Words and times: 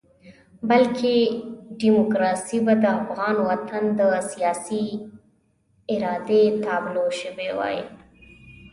بلکې 0.69 1.15
ډیموکراسي 1.79 2.57
به 2.65 2.73
د 2.83 2.85
افغان 3.01 3.35
وطن 3.49 3.83
د 3.99 4.01
سیاسي 4.31 4.85
ارادې 5.93 6.43
تابلو 6.65 7.05
شوې 7.21 7.49
وای. 7.57 7.79